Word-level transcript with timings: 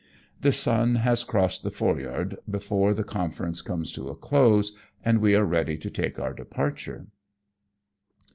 The 0.41 0.51
sun 0.51 0.95
has 0.95 1.23
crossed 1.23 1.61
the 1.61 1.69
fore 1.69 1.99
yard 1.99 2.37
before 2.49 2.91
the 2.95 3.03
confer 3.03 3.45
ence 3.45 3.61
comes 3.61 3.91
to 3.91 4.09
a 4.09 4.15
close, 4.15 4.71
and 5.05 5.19
we 5.19 5.35
are 5.35 5.45
ready 5.45 5.77
to 5.77 5.91
take 5.91 6.17
our 6.17 6.33
departure. 6.33 7.05